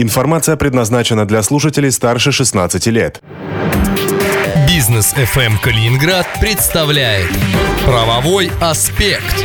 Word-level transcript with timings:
Информация 0.00 0.56
предназначена 0.56 1.26
для 1.26 1.42
слушателей 1.42 1.92
старше 1.92 2.32
16 2.32 2.86
лет. 2.86 3.20
Бизнес 4.66 5.12
FM 5.12 5.60
Калининград 5.62 6.26
представляет 6.40 7.28
Правовой 7.84 8.50
аспект. 8.62 9.44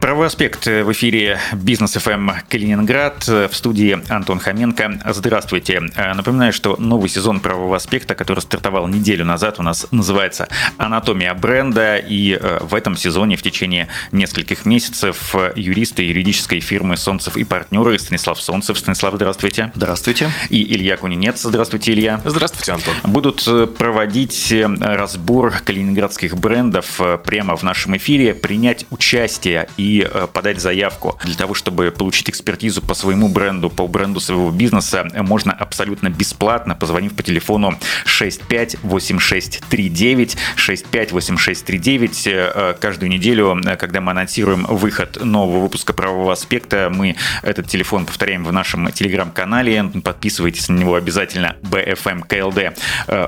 Правовой 0.00 0.28
аспект 0.28 0.64
в 0.64 0.92
эфире 0.92 1.38
Бизнес 1.52 1.92
ФМ 1.92 2.30
Калининград 2.48 3.28
в 3.28 3.50
студии 3.52 4.00
Антон 4.10 4.38
Хоменко. 4.40 4.98
Здравствуйте. 5.10 5.80
Напоминаю, 5.80 6.54
что 6.54 6.76
новый 6.78 7.10
сезон 7.10 7.40
правового 7.40 7.76
аспекта, 7.76 8.14
который 8.14 8.40
стартовал 8.40 8.88
неделю 8.88 9.26
назад, 9.26 9.60
у 9.60 9.62
нас 9.62 9.86
называется 9.90 10.48
«Анатомия 10.78 11.34
бренда». 11.34 11.98
И 11.98 12.32
э, 12.32 12.60
в 12.62 12.74
этом 12.74 12.96
сезоне 12.96 13.36
в 13.36 13.42
течение 13.42 13.88
нескольких 14.10 14.64
месяцев 14.64 15.34
юристы 15.54 16.02
юридической 16.02 16.60
фирмы 16.60 16.96
«Солнцев 16.96 17.36
и 17.36 17.44
партнеры» 17.44 17.98
Станислав 17.98 18.40
Солнцев. 18.40 18.78
Станислав, 18.78 19.14
здравствуйте. 19.14 19.70
Здравствуйте. 19.74 20.30
И 20.48 20.62
Илья 20.74 20.96
Кунинец. 20.96 21.42
Здравствуйте, 21.42 21.92
Илья. 21.92 22.22
Здравствуйте, 22.24 22.72
Антон. 22.72 22.94
Будут 23.04 23.46
э, 23.46 23.66
проводить 23.66 24.50
э, 24.50 24.66
разбор 24.80 25.52
калининградских 25.62 26.38
брендов 26.38 26.98
прямо 27.22 27.54
в 27.54 27.62
нашем 27.62 27.98
эфире, 27.98 28.32
принять 28.32 28.86
участие 28.88 29.68
и 29.76 29.89
Э, 29.98 30.28
подать 30.32 30.60
заявку 30.60 31.18
для 31.24 31.34
того, 31.34 31.54
чтобы 31.54 31.90
получить 31.90 32.30
экспертизу 32.30 32.80
по 32.82 32.94
своему 32.94 33.28
бренду, 33.28 33.68
по 33.70 33.88
бренду 33.88 34.20
своего 34.20 34.50
бизнеса, 34.50 35.06
можно 35.14 35.52
абсолютно 35.52 36.08
бесплатно, 36.08 36.74
позвонив 36.74 37.14
по 37.14 37.22
телефону 37.22 37.78
658639, 38.04 40.38
658639. 40.56 42.26
Э, 42.26 42.74
каждую 42.78 43.10
неделю, 43.10 43.60
э, 43.64 43.76
когда 43.76 44.00
мы 44.00 44.12
анонсируем 44.12 44.64
выход 44.64 45.22
нового 45.24 45.60
выпуска 45.62 45.92
правового 45.92 46.32
аспекта, 46.32 46.90
мы 46.94 47.16
этот 47.42 47.66
телефон 47.66 48.06
повторяем 48.06 48.44
в 48.44 48.52
нашем 48.52 48.92
телеграм-канале. 48.92 49.90
Подписывайтесь 50.04 50.68
на 50.68 50.78
него 50.78 50.94
обязательно. 50.94 51.56
BFM 51.62 52.28
KLD, 52.28 52.76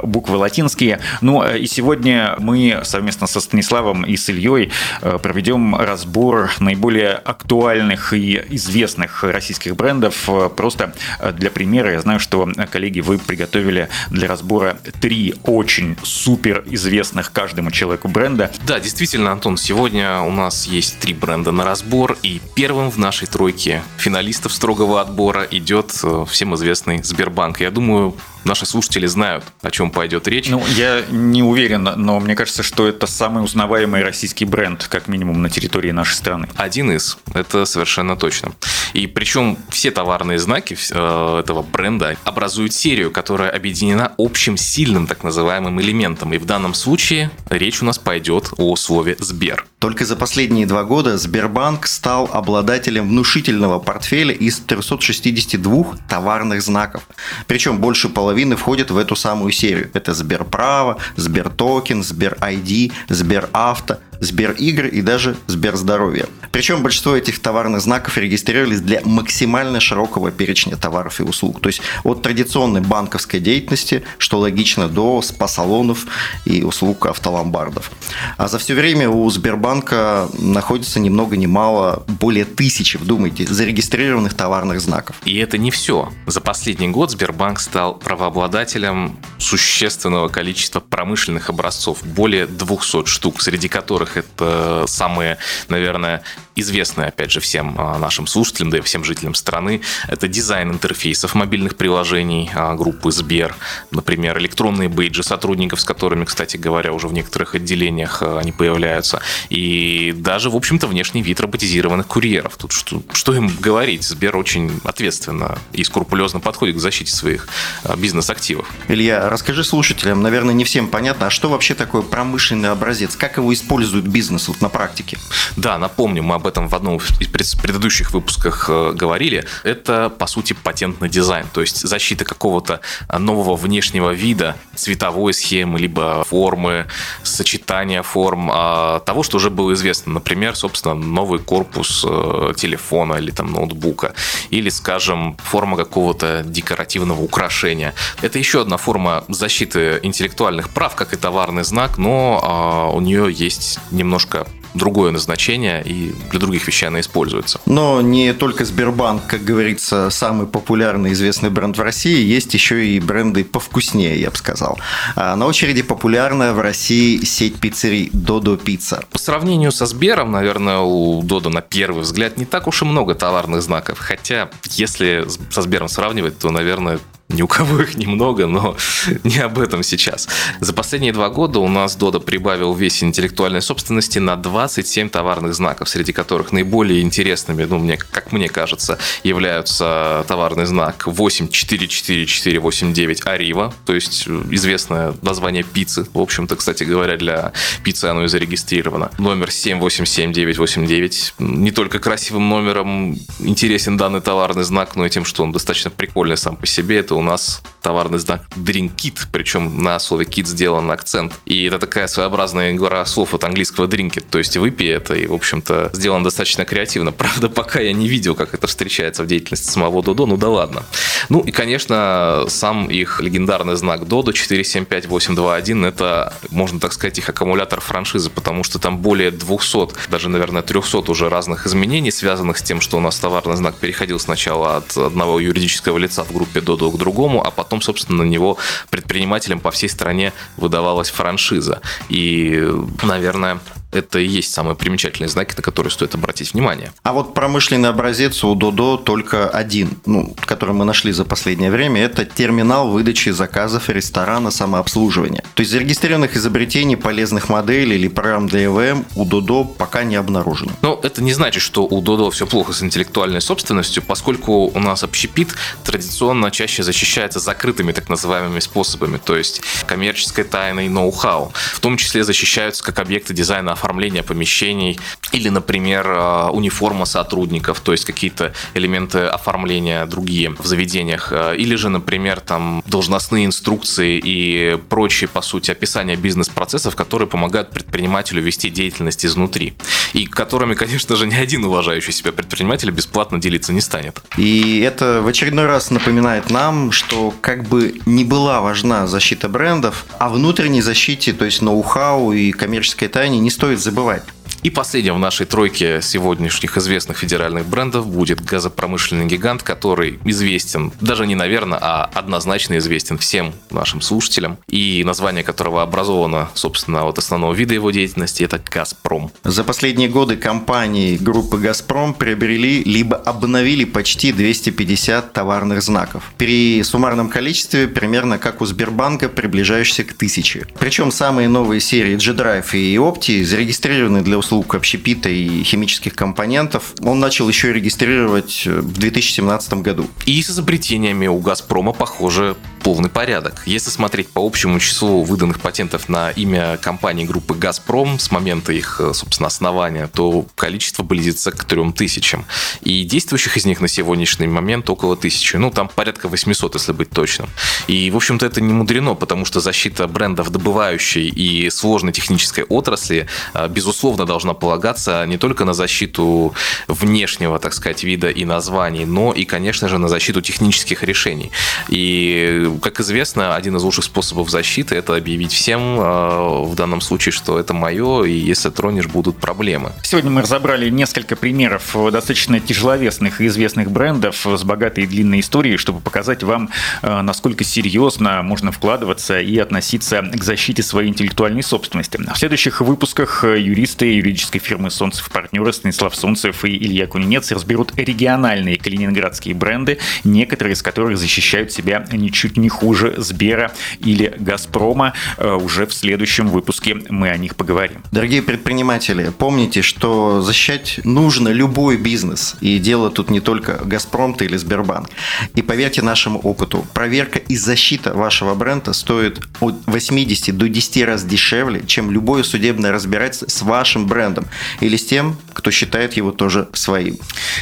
буквы 0.02 0.36
латинские. 0.36 1.00
Ну 1.20 1.44
и 1.44 1.66
сегодня 1.66 2.36
мы 2.38 2.83
совместно 2.84 3.27
со 3.27 3.40
Станиславом 3.40 4.05
и 4.05 4.16
с 4.16 4.28
Ильей 4.28 4.70
проведем 5.00 5.74
разбор 5.74 6.52
наиболее 6.61 7.14
актуальных 7.14 8.12
и 8.12 8.42
известных 8.50 9.25
российских 9.25 9.77
брендов. 9.77 10.28
Просто 10.56 10.95
для 11.34 11.50
примера, 11.50 11.92
я 11.92 12.00
знаю, 12.00 12.20
что, 12.20 12.48
коллеги, 12.70 13.00
вы 13.00 13.19
приготовили 13.19 13.89
для 14.11 14.28
разбора 14.28 14.77
три 15.00 15.34
очень 15.45 15.97
супер 16.03 16.64
известных 16.67 17.33
каждому 17.33 17.70
человеку 17.70 18.08
бренда. 18.08 18.50
Да, 18.67 18.80
действительно, 18.80 19.33
Антон, 19.33 19.56
сегодня 19.56 20.20
у 20.20 20.30
нас 20.30 20.67
есть 20.67 20.98
три 20.98 21.14
бренда 21.14 21.53
на 21.53 21.64
разбор, 21.64 22.17
и 22.23 22.41
первым 22.55 22.91
в 22.91 22.98
нашей 22.98 23.27
тройке 23.27 23.83
финалистов 23.97 24.53
строгого 24.53 25.00
отбора 25.00 25.42
идет 25.50 25.92
э, 26.03 26.25
всем 26.28 26.55
известный 26.55 27.03
Сбербанк. 27.03 27.61
Я 27.61 27.70
думаю, 27.70 28.17
наши 28.44 28.66
слушатели 28.66 29.06
знают, 29.06 29.44
о 29.62 29.70
чем 29.70 29.90
пойдет 29.90 30.28
речь. 30.28 30.48
Ну, 30.48 30.62
я 30.76 31.02
не 31.10 31.42
уверен, 31.42 31.84
но 31.96 32.20
мне 32.20 32.34
кажется, 32.34 32.62
что 32.62 32.86
это 32.86 33.06
самый 33.06 33.44
узнаваемый 33.44 34.02
российский 34.02 34.44
бренд, 34.44 34.86
как 34.90 35.08
минимум 35.08 35.42
на 35.42 35.50
территории 35.50 35.90
нашей 35.90 36.14
страны. 36.14 36.48
Один 36.56 36.90
из, 36.92 37.18
это 37.34 37.64
совершенно 37.64 38.16
точно. 38.16 38.52
И 38.92 39.06
причем 39.06 39.58
все 39.70 39.90
товарные 39.90 40.38
знаки 40.38 40.76
э, 40.90 41.38
этого 41.40 41.62
бренда 41.62 42.16
образуют 42.24 42.74
серию, 42.74 43.10
которая 43.10 43.50
объединена 43.50 44.12
общим 44.18 44.56
сильным 44.56 45.06
так 45.06 45.24
называемым 45.24 45.80
элементом. 45.80 46.34
И 46.34 46.38
в 46.38 46.44
данном 46.44 46.74
случае 46.74 47.30
речь 47.48 47.82
у 47.82 47.84
нас 47.84 47.98
пойдет 47.98 48.50
о 48.58 48.77
слове 48.77 49.16
«Сбер». 49.18 49.66
Только 49.78 50.04
за 50.04 50.14
последние 50.14 50.66
два 50.66 50.84
года 50.84 51.18
Сбербанк 51.18 51.86
стал 51.86 52.30
обладателем 52.32 53.08
внушительного 53.08 53.80
портфеля 53.80 54.32
из 54.32 54.60
362 54.60 55.96
товарных 56.08 56.62
знаков. 56.62 57.02
Причем 57.48 57.78
больше 57.78 58.08
половины 58.08 58.31
входят 58.56 58.91
в 58.91 58.97
эту 58.97 59.16
самую 59.16 59.52
серию. 59.52 59.91
Это 59.94 60.14
Сберправо, 60.14 60.98
Сбертокен, 61.16 62.02
Сбер-ID, 62.02 62.92
Сберавто– 63.08 64.01
Сберигры 64.22 64.88
и 64.88 65.02
даже 65.02 65.36
Сберздоровье. 65.48 66.27
Причем 66.52 66.83
большинство 66.83 67.16
этих 67.16 67.40
товарных 67.40 67.80
знаков 67.80 68.16
регистрировались 68.16 68.80
для 68.80 69.00
максимально 69.05 69.80
широкого 69.80 70.30
перечня 70.30 70.77
товаров 70.77 71.20
и 71.20 71.24
услуг. 71.24 71.60
То 71.60 71.68
есть 71.68 71.83
от 72.05 72.22
традиционной 72.22 72.82
банковской 72.82 73.40
деятельности, 73.40 74.05
что 74.18 74.38
логично, 74.38 74.88
до 74.88 75.22
спа-салонов 75.22 76.06
и 76.44 76.62
услуг 76.62 77.06
автоломбардов. 77.06 77.90
А 78.36 78.46
за 78.46 78.58
все 78.58 78.74
время 78.74 79.11
у 79.11 79.28
Сбербанка 79.28 80.28
находится 80.38 81.00
ни 81.00 81.08
много 81.08 81.36
ни 81.36 81.46
мало 81.46 82.05
более 82.20 82.44
тысячи, 82.44 82.98
вдумайте, 82.98 83.44
зарегистрированных 83.46 84.34
товарных 84.34 84.80
знаков. 84.80 85.16
И 85.24 85.36
это 85.38 85.58
не 85.58 85.72
все. 85.72 86.12
За 86.27 86.40
последний 86.40 86.88
год 86.88 87.11
Сбербанк 87.11 87.58
стал 87.58 87.96
правообладателем 87.96 89.16
существенного 89.38 90.28
количества 90.28 90.78
промышленных 90.78 91.50
образцов, 91.50 92.05
более 92.05 92.46
200 92.46 93.06
штук, 93.06 93.42
среди 93.42 93.68
которых 93.68 94.11
которых 94.12 94.17
это 94.17 94.84
самые, 94.86 95.39
наверное, 95.68 96.23
известные, 96.55 97.08
опять 97.08 97.30
же, 97.30 97.40
всем 97.40 97.77
а, 97.78 97.98
нашим 97.98 98.27
слушателям, 98.27 98.70
да 98.70 98.78
и 98.78 98.80
всем 98.80 99.05
жителям 99.05 99.34
страны. 99.34 99.80
Это 100.08 100.28
дизайн 100.28 100.73
интерфейсов 100.73 101.34
мобильных 101.34 101.77
приложений 101.77 102.50
а, 102.55 102.74
группы 102.74 103.11
Сбер, 103.11 103.55
например, 103.90 104.39
электронные 104.39 104.89
бейджи 104.89 105.23
сотрудников, 105.23 105.80
с 105.80 105.84
которыми, 105.84 106.24
кстати 106.24 106.56
говоря, 106.56 106.92
уже 106.92 107.08
в 107.08 107.12
некоторых 107.12 107.55
отделениях 107.55 108.23
а, 108.23 108.39
они 108.39 108.52
появляются. 108.52 109.23
И 109.48 110.12
даже, 110.17 110.50
в 110.50 110.56
общем-то, 110.56 110.86
внешний 110.86 111.23
вид 111.23 111.40
роботизированных 111.40 112.06
курьеров. 112.06 112.56
Тут 112.56 112.73
что, 112.73 113.02
что 113.12 113.34
им 113.34 113.48
говорить? 113.61 114.02
Сбер 114.05 114.36
очень 114.36 114.80
ответственно 114.84 115.58
и 115.73 115.84
скрупулезно 115.84 116.40
подходит 116.40 116.77
к 116.77 116.80
защите 116.80 117.12
своих 117.12 117.48
бизнес-активов. 117.96 118.68
Илья, 118.89 119.29
расскажи 119.29 119.64
слушателям, 119.64 120.23
наверное, 120.23 120.55
не 120.55 120.64
всем 120.64 120.89
понятно, 120.89 121.29
а 121.29 121.30
что 121.30 121.48
вообще 121.48 121.74
такое 121.74 122.02
промышленный 122.02 122.70
образец? 122.70 123.17
Как 123.17 123.36
его 123.36 123.52
используют 123.52 123.92
используют 123.92 124.07
бизнес 124.07 124.48
вот 124.48 124.61
на 124.61 124.69
практике? 124.69 125.19
Да, 125.57 125.79
напомню, 125.79 126.23
мы 126.23 126.35
об 126.35 126.47
этом 126.47 126.69
в 126.69 126.75
одном 126.75 126.97
из 126.97 127.55
предыдущих 127.55 128.12
выпусках 128.12 128.67
э, 128.69 128.93
говорили. 128.93 129.44
Это, 129.64 130.08
по 130.08 130.26
сути, 130.26 130.55
патентный 130.55 131.08
дизайн, 131.08 131.47
то 131.53 131.61
есть 131.61 131.87
защита 131.88 132.25
какого-то 132.25 132.81
нового 133.19 133.56
внешнего 133.56 134.11
вида, 134.11 134.56
цветовой 134.75 135.35
схемы, 135.35 135.79
либо 135.79 136.25
формы, 136.25 136.87
сочетания 137.23 138.03
форм, 138.03 138.50
а, 138.53 139.00
того, 139.00 139.23
что 139.23 139.37
уже 139.37 139.50
было 139.50 139.73
известно. 139.75 140.12
Например, 140.12 140.56
собственно, 140.56 140.94
новый 140.94 141.38
корпус 141.38 142.05
э, 142.09 142.53
телефона 142.56 143.14
или 143.14 143.31
там 143.31 143.53
ноутбука, 143.53 144.14
или, 144.50 144.70
скажем, 144.70 145.37
форма 145.43 145.76
какого-то 145.76 146.43
декоративного 146.47 147.23
украшения. 147.23 147.94
Это 148.23 148.38
еще 148.38 148.61
одна 148.61 148.76
форма 148.76 149.25
защиты 149.29 150.00
интеллектуальных 150.03 150.69
прав, 150.69 150.94
как 150.94 151.12
и 151.12 151.17
товарный 151.17 151.64
знак, 151.64 151.99
но 151.99 152.41
а, 152.43 152.97
у 152.97 153.00
нее 153.00 153.32
есть 153.32 153.79
немножко 153.93 154.47
другое 154.75 155.11
назначение, 155.11 155.82
и 155.85 156.14
для 156.31 156.41
других 156.41 156.67
вещей 156.67 156.87
она 156.87 157.00
используется. 157.00 157.61
Но 157.67 158.00
не 158.00 158.32
только 158.32 158.64
Сбербанк, 158.64 159.26
как 159.26 159.44
говорится, 159.44 160.08
самый 160.11 160.47
популярный 160.47 161.12
известный 161.12 161.50
бренд 161.50 161.76
в 161.76 161.82
России, 161.82 162.25
есть 162.25 162.55
еще 162.55 162.87
и 162.87 163.00
бренды 163.00 163.44
повкуснее, 163.44 164.20
я 164.20 164.31
бы 164.31 164.37
сказал. 164.37 164.79
А 165.14 165.37
на 165.37 165.47
очереди 165.47 165.82
популярная 165.82 166.53
в 166.53 166.61
России 166.61 167.23
сеть 167.25 167.61
пиццерий 167.61 168.11
Додо 168.12 168.56
Пицца. 168.56 169.05
По 169.11 169.19
сравнению 169.19 169.73
со 169.73 169.87
Сбером, 169.87 170.32
наверное, 170.32 170.79
у 170.79 171.23
Додо 171.23 171.50
на 171.50 171.61
первый 171.61 172.03
взгляд 172.03 172.38
не 172.38 172.44
так 172.44 172.67
уж 172.67 172.82
и 172.82 172.85
много 172.85 173.14
товарных 173.14 173.62
знаков, 173.62 173.99
хотя 173.99 174.50
если 174.70 175.26
со 175.50 175.62
Сбером 175.62 175.88
сравнивать, 175.88 176.38
то, 176.38 176.50
наверное, 176.50 176.99
ни 177.32 177.43
у 177.43 177.48
кого 177.48 177.82
их 177.82 177.96
немного, 177.96 178.46
но 178.46 178.76
не 179.25 179.38
об 179.38 179.58
этом 179.58 179.82
сейчас. 179.82 180.28
За 180.60 180.72
последние 180.72 181.12
два 181.12 181.31
года 181.31 181.58
у 181.58 181.66
нас 181.69 181.96
Дода 181.96 182.20
прибавил 182.20 182.72
в 182.72 182.81
весе 182.81 183.06
интеллектуальной 183.06 183.62
собственности 183.62 184.19
на 184.19 184.37
27 184.37 185.08
товарных 185.08 185.54
знаков, 185.54 185.88
среди 185.88 186.12
которых 186.12 186.52
наиболее 186.52 187.00
интересными, 187.02 187.64
ну, 187.64 187.78
мне, 187.78 187.96
как 187.96 188.32
мне 188.32 188.48
кажется, 188.48 188.98
являются 189.22 190.25
товарный 190.29 190.67
знак 190.67 191.05
844489 191.06 193.26
Арива, 193.26 193.73
то 193.87 193.94
есть 193.94 194.28
известное 194.50 195.14
название 195.23 195.62
пиццы. 195.62 196.06
В 196.12 196.20
общем-то, 196.20 196.56
кстати 196.56 196.85
говоря, 196.85 197.17
для 197.17 197.52
пиццы 197.85 198.06
оно 198.06 198.25
и 198.25 198.28
зарегистрировано. 198.28 199.11
Номер 199.19 199.50
787989. 199.50 201.35
Не 201.38 201.70
только 201.70 201.99
красивым 201.99 202.49
номером 202.49 203.19
интересен 203.40 203.96
данный 203.96 204.20
товарный 204.20 204.64
знак, 204.64 204.96
но 204.96 205.06
и 205.06 205.11
тем, 205.11 205.25
что 205.25 205.43
он 205.43 205.52
достаточно 205.52 205.90
прикольный 205.90 206.37
сам 206.37 206.56
по 206.56 206.67
себе. 206.67 206.99
Это 206.99 207.14
у 207.23 207.25
нас 207.25 207.63
товарный 207.83 208.19
знак 208.19 208.43
Drink 208.57 208.97
Kit, 208.97 209.27
причем 209.31 209.83
на 209.83 209.99
слове 209.99 210.27
Kit 210.27 210.47
сделан 210.47 210.91
акцент. 210.91 211.35
И 211.47 211.65
это 211.65 211.79
такая 211.79 212.09
своеобразная 212.09 212.73
игра 212.73 213.05
слов 213.07 213.35
от 213.35 213.45
английского 213.45 213.87
drink 213.87 214.25
то 214.29 214.39
есть 214.39 214.57
выпей 214.57 214.93
это, 214.93 215.15
и, 215.15 215.27
в 215.27 215.33
общем-то, 215.33 215.91
сделано 215.93 216.25
достаточно 216.25 216.65
креативно. 216.65 217.13
Правда, 217.23 217.49
пока 217.49 217.81
я 217.81 217.93
не 217.93 218.09
видел, 218.09 218.35
как 218.35 218.55
это 218.55 218.67
встречается 218.67 219.23
в 219.23 219.27
деятельности 219.27 219.71
самого 219.71 220.03
Додо, 220.03 220.27
ну 220.27 220.37
да 220.37 220.49
ладно. 220.49 220.85
Ну 221.29 221.41
и, 221.41 221.51
конечно, 221.51 222.45
сам 222.49 222.87
их 222.87 223.21
легендарный 223.21 223.77
знак 223.77 224.07
Додо 224.07 224.33
475821, 224.33 225.85
это, 225.85 226.35
можно 226.51 226.81
так 226.81 226.93
сказать, 226.93 227.19
их 227.19 227.29
аккумулятор 227.29 227.81
франшизы, 227.81 228.31
потому 228.31 228.65
что 228.65 228.79
там 228.79 228.99
более 228.99 229.31
200, 229.31 230.11
даже, 230.11 230.29
наверное, 230.29 230.63
300 230.63 231.11
уже 231.11 231.29
разных 231.29 231.67
изменений, 231.67 232.11
связанных 232.11 232.59
с 232.59 232.63
тем, 232.63 232.81
что 232.81 232.97
у 232.97 233.01
нас 233.01 233.19
товарный 233.19 233.57
знак 233.57 233.77
переходил 233.77 234.19
сначала 234.19 234.77
от 234.77 234.97
одного 234.97 235.41
юридического 235.41 235.99
лица 235.99 236.25
в 236.25 236.33
группе 236.33 236.61
Додо 236.61 236.91
к 236.91 236.99
другому, 236.99 237.45
а 237.45 237.51
потом, 237.51 237.81
собственно, 237.81 238.25
на 238.25 238.29
него 238.29 238.59
предпринимателям 238.91 239.61
по 239.61 239.71
всей 239.71 239.89
стране 239.89 240.33
выдавалась 240.57 241.11
франшиза. 241.11 241.81
И, 242.09 242.69
наверное, 243.03 243.61
это 243.93 244.19
и 244.19 244.27
есть 244.27 244.53
самые 244.53 244.75
примечательные 244.75 245.29
знаки, 245.29 245.55
на 245.56 245.62
которые 245.62 245.91
стоит 245.91 246.15
обратить 246.15 246.55
внимание. 246.55 246.93
А 247.03 247.12
вот 247.12 247.35
промышленный 247.35 247.89
образец 247.89 248.43
у 248.44 248.55
Додо 248.55 248.97
только 248.97 249.49
один, 249.49 249.99
ну, 250.06 250.35
который 250.47 250.75
мы 250.75 250.85
нашли 250.85 251.12
за 251.12 251.25
последнее 251.25 251.71
время, 251.71 252.03
это 252.03 252.25
терминал 252.25 252.89
выдачи 252.89 253.29
заказов 253.31 253.89
ресторана 253.89 254.50
самообслуживания. 254.50 255.44
То 255.55 255.61
есть 255.61 255.73
зарегистрированных 255.73 256.37
изобретений 256.37 256.97
полезных 256.97 257.49
моделей 257.49 257.97
или 257.97 258.09
программ 258.09 258.49
для 258.49 258.65
ЭВМ 258.65 259.05
у 259.15 259.25
Додо 259.25 259.65
пока 259.65 260.05
не 260.05 260.17
обнаружено. 260.17 260.73
Но 260.83 260.99
это 261.03 261.23
не 261.23 261.35
значит, 261.35 261.62
что 261.62 261.85
у 261.85 262.00
Додо 262.00 262.31
все 262.31 262.47
плохо 262.47 262.73
с 262.73 262.83
интеллектуальной 262.83 263.41
собственностью, 263.41 264.03
поскольку 264.03 264.71
у 264.75 264.79
нас 264.79 265.05
общепит 265.05 265.55
традиционно 265.85 266.50
чаще 266.50 266.83
защищается 266.83 267.41
закрытыми 267.41 267.93
так 267.93 268.09
называемыми 268.09 268.61
способами, 268.61 269.19
то 269.19 269.37
есть 269.37 269.62
коммерческой 269.87 270.45
тайной 270.45 270.88
ноу-хау. 270.88 271.53
В 271.75 271.81
том 271.81 271.97
числе 271.97 272.25
защищаются 272.25 272.83
как 272.83 272.99
объекты 272.99 273.35
дизайна 273.35 273.73
оформления 273.82 274.23
помещений 274.23 274.99
или, 275.32 275.49
например, 275.49 276.06
э, 276.06 276.50
униформа 276.50 277.05
сотрудников, 277.05 277.81
то 277.81 277.93
есть 277.93 278.05
какие-то 278.05 278.52
элементы 278.75 279.19
оформления 279.20 280.06
другие 280.06 280.50
в 280.50 280.64
заведениях, 280.67 281.32
э, 281.32 281.56
или 281.56 281.75
же, 281.75 281.88
например, 281.88 282.40
там 282.40 282.82
должностные 282.87 283.46
инструкции 283.46 284.20
и 284.23 284.79
прочие, 284.88 285.29
по 285.29 285.43
сути, 285.43 285.73
описания 285.73 286.17
бизнес-процессов, 286.17 286.94
которые 286.94 287.29
помогают 287.29 287.70
предпринимателю 287.70 288.43
вести 288.43 288.70
деятельность 288.70 289.26
изнутри, 289.26 289.75
и 290.12 290.26
которыми, 290.26 290.75
конечно 290.75 291.17
же, 291.17 291.26
ни 291.26 291.35
один 291.35 291.64
уважающий 291.64 292.12
себя 292.12 292.32
предприниматель 292.32 292.90
бесплатно 292.90 293.40
делиться 293.40 293.73
не 293.73 293.81
станет. 293.81 294.23
И 294.37 294.81
это 294.81 295.23
в 295.23 295.26
очередной 295.26 295.67
раз 295.67 295.90
напоминает 295.90 296.50
нам, 296.50 296.93
что 296.93 297.35
как 297.40 297.64
бы 297.64 298.00
не 298.06 298.25
была 298.25 298.61
важна 298.61 299.06
защита 299.06 299.49
брендов, 299.49 300.05
о 300.19 300.28
внутренней 300.28 300.82
защите, 300.82 301.32
то 301.32 301.44
есть 301.44 301.62
ноу-хау 301.62 302.32
и 302.32 302.52
коммерческой 302.52 303.08
тайне 303.08 303.40
не 303.40 303.50
стоит 303.50 303.72
стоит 303.73 303.79
забывать. 303.81 304.23
И 304.62 304.70
последним 304.70 305.17
в 305.17 305.19
нашей 305.19 305.44
тройке 305.44 306.00
сегодняшних 306.00 306.76
известных 306.76 307.19
федеральных 307.19 307.67
брендов 307.67 308.06
будет 308.06 308.41
газопромышленный 308.41 309.26
гигант, 309.26 309.64
который 309.64 310.20
известен, 310.25 310.93
даже 311.00 311.26
не 311.26 311.35
наверное, 311.35 311.81
а 311.82 312.09
однозначно 312.14 312.79
известен 312.79 313.19
всем 313.19 313.55
нашим 313.70 314.00
слушателям, 314.00 314.59
и 314.69 315.03
название 315.05 315.43
которого 315.43 315.82
образовано, 315.82 316.49
собственно, 316.55 317.09
от 317.09 317.19
основного 317.19 317.53
вида 317.53 317.75
его 317.75 317.91
деятельности, 317.91 318.44
это 318.44 318.61
«Газпром». 318.64 319.32
За 319.43 319.64
последние 319.64 320.09
годы 320.09 320.37
компании 320.37 321.17
группы 321.17 321.59
«Газпром» 321.59 322.14
приобрели 322.14 322.85
либо 322.85 323.17
обновили 323.17 323.85
почти 323.85 324.31
250 324.31 325.32
товарных 325.32 325.82
знаков. 325.82 326.32
При 326.38 326.85
суммарном 326.85 327.31
количестве 327.31 327.88
примерно 327.88 328.38
как 328.38 328.61
у 328.61 328.67
Сбербанка, 328.67 329.29
приближающихся 329.29 330.05
к 330.05 330.12
тысяче. 330.12 330.69
Причем 330.79 331.11
самые 331.11 331.49
новые 331.49 331.81
серии 331.81 332.14
G-Drive 332.14 332.75
и 332.75 332.94
Opti 332.94 333.43
зарегистрированы 333.43 334.23
для 334.23 334.38
услуг 334.38 334.51
услуг 334.52 334.75
общепита 334.75 335.31
и 335.31 335.62
химических 335.62 336.14
компонентов, 336.14 336.94
он 337.00 337.20
начал 337.20 337.49
еще 337.49 337.70
и 337.70 337.72
регистрировать 337.72 338.66
в 338.66 338.93
2017 338.99 339.75
году. 339.75 340.06
И 340.26 340.43
с 340.43 340.50
изобретениями 340.50 341.26
у 341.26 341.38
«Газпрома», 341.38 341.94
похоже, 341.94 342.56
полный 342.82 343.08
порядок. 343.08 343.62
Если 343.64 343.90
смотреть 343.90 344.29
по 344.29 344.44
общему 344.44 344.81
числу 344.81 345.23
выданных 345.23 345.61
патентов 345.61 346.08
на 346.08 346.31
имя 346.31 346.76
компании 346.79 347.25
группы 347.25 347.55
«Газпром» 347.55 348.19
с 348.19 348.31
момента 348.31 348.73
их, 348.73 349.00
э, 349.00 349.12
собственно, 349.14 349.46
основания, 349.46 350.08
то 350.08 350.46
количество 350.56 351.02
близится 351.02 351.52
к 351.52 351.64
трем 351.64 351.93
тысячам. 351.93 352.44
И 352.81 353.05
действующих 353.05 353.56
из 353.56 353.67
них 353.67 353.81
на 353.81 353.88
сегодняшний 353.88 354.49
момент 354.49 354.90
около 354.90 355.17
тысячи. 355.17 355.56
Ну, 355.56 355.70
там 355.70 355.88
порядка 355.88 356.29
800, 356.29 356.75
если 356.75 356.93
быть 356.93 357.11
точным. 357.11 357.49
И, 357.87 358.11
в 358.11 358.17
общем-то, 358.17 358.46
это 358.46 358.61
не 358.61 358.73
мудрено, 358.73 359.14
потому 359.14 359.44
что 359.44 359.61
защита 359.61 360.08
брендов 360.08 360.50
добывающей 360.50 361.28
и 361.28 361.70
сложной 361.70 362.12
технической 362.12 362.64
отрасли, 362.64 363.28
э, 363.55 363.69
безусловно, 363.69 364.26
должна 364.26 364.55
полагаться 364.55 365.25
не 365.26 365.38
только 365.38 365.64
на 365.64 365.73
защиту 365.73 366.55
внешнего, 366.88 367.58
так 367.58 367.75
сказать, 367.75 368.02
вида 368.02 368.28
и 368.28 368.44
названий, 368.44 369.05
но 369.05 369.32
и, 369.32 369.44
конечно 369.44 369.88
же, 369.88 369.99
на 369.99 370.08
защиту 370.08 370.40
технических 370.40 371.05
решений. 371.05 371.52
И, 371.88 372.72
как 372.81 373.01
известно, 373.01 373.55
один 373.55 373.77
из 373.77 373.83
лучших 373.83 374.05
способов 374.05 374.51
защиты– 374.51 374.95
это 374.97 375.17
объявить 375.17 375.53
всем, 375.53 376.01
э, 376.01 376.65
в 376.65 376.75
данном 376.75 377.01
случае, 377.01 377.33
что 377.33 377.59
это 377.59 377.75
мое, 377.75 378.25
и 378.25 378.33
если 378.33 378.71
тронешь, 378.71 379.07
будут 379.07 379.39
проблемы. 379.39 379.93
Сегодня 380.03 380.31
мы 380.31 380.43
разобрали 380.43 380.89
несколько 380.91 381.37
примеров 381.37 381.95
достаточно 382.13 382.61
тяжеловесных 382.61 383.41
и 383.41 383.47
известных 383.47 383.91
брендов 383.91 384.47
с 384.47 384.65
богатой 384.65 385.05
и 385.05 385.07
длинной 385.07 385.41
историей, 385.41 385.77
чтобы 385.77 386.01
показать 386.01 386.43
вам, 386.43 386.71
э, 387.03 387.21
насколько 387.23 387.65
серьезно 387.65 388.43
можно 388.43 388.73
вкладываться 388.73 389.41
и 389.41 389.59
относиться 389.59 390.23
к 390.23 390.43
защите 390.43 390.83
своей 390.83 391.09
интеллектуальной 391.09 391.63
собственности. 391.63 392.19
В 392.33 392.39
следующих 392.39 392.81
выпусках 392.81 393.45
юристы 393.45 394.13
и 394.13 394.17
юридической 394.17 394.59
фирмы 394.59 394.91
«Солнцев» 394.91 395.31
партнеры 395.31 395.73
Станислав 395.73 396.15
Солнцев 396.15 396.65
и 396.65 396.77
Илья 396.77 397.07
Кунинец 397.07 397.51
разберут 397.53 397.93
региональные 397.97 398.77
калининградские 398.77 399.55
бренды, 399.55 399.99
некоторые 400.25 400.75
из 400.75 400.83
которых 400.83 401.19
защищают 401.19 401.73
себя 401.73 402.07
ничуть 402.13 402.57
не 402.57 402.62
хуже 402.69 403.14
Сбера 403.19 403.73
или 404.00 404.35
Газпрома. 404.38 405.14
Э, 405.38 405.55
уже 405.55 405.87
в 405.87 405.94
следующем 405.94 406.49
выпуске 406.49 406.97
мы 407.09 407.31
о 407.31 407.37
них 407.37 407.56
поговорим. 407.56 408.03
Дорогие 408.11 408.43
предприниматели, 408.43 409.31
помните, 409.37 409.82
что 409.82 410.43
защищать 410.43 411.00
нужно 411.05 411.49
любой 411.49 411.97
бизнес. 411.97 412.56
И 412.61 412.79
дело 412.79 413.11
тут 413.11 413.31
не 413.31 413.41
только 413.41 413.81
Газпром 413.85 414.32
или 414.41 414.56
Сбербанк. 414.56 415.09
И 415.55 415.62
поверьте 415.62 416.03
нашему 416.03 416.38
опыту, 416.38 416.87
проверка 416.94 417.38
и 417.38 417.56
защита 417.56 418.14
вашего 418.14 418.55
бренда 418.55 418.93
стоит 418.93 419.41
от 419.61 419.75
80 419.87 420.56
до 420.56 420.69
10 420.69 421.05
раз 421.05 421.25
дешевле, 421.25 421.82
чем 421.87 422.11
любое 422.11 422.43
судебное 422.43 422.93
разбирательство 422.93 423.49
с 423.49 423.62
вашим 423.62 424.06
брендом 424.06 424.47
или 424.81 424.97
с 424.97 425.05
тем, 425.05 425.37
кто 425.53 425.70
считает 425.70 426.14
его 426.14 426.32
тоже 426.32 426.69
своим. 426.73 427.19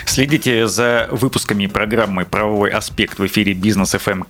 Следите 0.06 0.67
за 0.69 1.08
выпусками 1.11 1.67
программы 1.67 2.25
«Правовой 2.25 2.70
аспект» 2.70 3.19
в 3.19 3.26
эфире 3.26 3.55
«Бизнес 3.55 3.94
FM 3.94 4.12
эм 4.12 4.25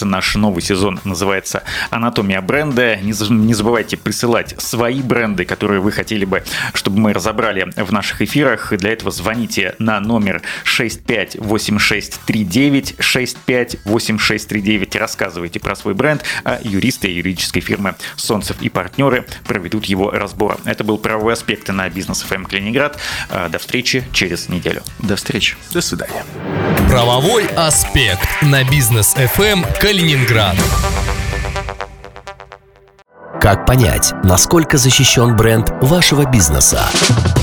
Калининград». 0.00 0.10
Наш 0.10 0.34
новый 0.34 0.60
сезон 0.62 0.98
называется 1.04 1.62
«Анатомия 1.90 2.40
бренда». 2.40 2.96
Не 2.96 3.54
забывайте 3.54 3.96
присылать 3.96 4.56
свои 4.58 5.02
бренды, 5.02 5.44
которые 5.44 5.80
вы 5.80 5.92
хотели 5.92 6.24
бы, 6.24 6.42
чтобы 6.74 6.98
мы 6.98 7.12
разобрали 7.12 7.70
в 7.76 7.92
наших 7.92 8.22
эфирах. 8.22 8.76
Для 8.76 8.90
этого 8.92 9.12
звоните 9.12 9.76
на 9.78 10.00
номер 10.00 10.42
658639 10.64 12.96
658639. 12.98 14.96
Рассказывайте 14.96 15.60
про 15.60 15.76
свой 15.76 15.94
бренд, 15.94 16.24
а 16.44 16.58
юристы 16.62 17.08
юридической 17.08 17.60
фирмы 17.60 17.94
«Солнцев 18.16 18.56
и 18.60 18.68
партнеры» 18.68 19.24
проведут 19.44 19.84
его 19.84 20.10
разбор. 20.10 20.58
Это 20.64 20.82
был 20.84 20.98
«Правовой 20.98 21.34
аспект» 21.34 21.50
аспекты 21.50 21.72
на 21.72 21.88
бизнес 21.88 22.24
FM 22.28 22.48
Калининград. 22.48 22.98
Э, 23.30 23.48
до 23.48 23.58
встречи 23.58 24.04
через 24.12 24.48
неделю. 24.48 24.82
До 24.98 25.16
встречи. 25.16 25.56
До 25.72 25.80
свидания. 25.80 26.24
Правовой 26.88 27.46
аспект 27.56 28.28
на 28.42 28.64
бизнес 28.64 29.14
FM 29.14 29.64
Калининград. 29.90 30.56
Как 33.40 33.66
понять, 33.66 34.12
насколько 34.22 34.78
защищен 34.78 35.36
бренд 35.36 35.72
вашего 35.82 36.30
бизнеса? 36.30 36.88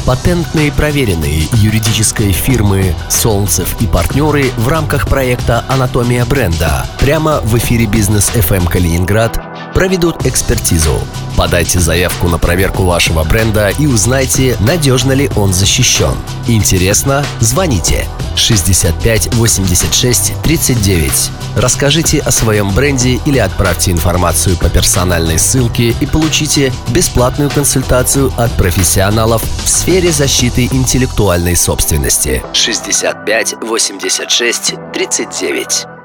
Патентные 0.05 0.71
проверенные 0.71 1.49
юридической 1.51 2.31
фирмы 2.31 2.95
«Солнцев 3.09 3.75
и 3.81 3.85
партнеры» 3.85 4.45
в 4.55 4.69
рамках 4.69 5.09
проекта 5.09 5.65
«Анатомия 5.67 6.23
бренда» 6.23 6.85
прямо 7.01 7.41
в 7.41 7.57
эфире 7.57 7.85
«Бизнес 7.85 8.29
FM 8.29 8.69
Калининград» 8.69 9.37
проведут 9.73 10.25
экспертизу. 10.25 11.01
Подайте 11.37 11.79
заявку 11.79 12.29
на 12.29 12.39
проверку 12.39 12.83
вашего 12.83 13.23
бренда 13.23 13.69
и 13.69 13.85
узнайте, 13.85 14.57
надежно 14.59 15.11
ли 15.11 15.29
он 15.35 15.53
защищен. 15.53 16.15
Интересно? 16.47 17.23
Звоните 17.39 18.07
65 18.35 19.35
86 19.35 20.33
39. 20.41 21.31
Расскажите 21.55 22.21
о 22.21 22.31
своем 22.31 22.71
бренде 22.71 23.19
или 23.23 23.37
отправьте 23.37 23.91
информацию 23.91 24.57
по 24.57 24.67
персональной 24.69 25.37
ссылке 25.37 25.89
и 25.89 26.05
получите 26.07 26.73
бесплатную 26.89 27.51
консультацию 27.51 28.33
от 28.35 28.51
профессионалов 28.53 29.43
в 29.43 29.69
сфере 29.69 30.11
защиты 30.11 30.65
интеллектуальной 30.65 31.55
собственности. 31.55 32.43
65 32.53 33.55
86 33.61 34.73
39. 34.91 35.96